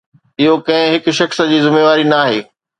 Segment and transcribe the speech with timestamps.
[0.39, 2.45] اهو ڪنهن هڪ شخص جي ذميواري ناهي.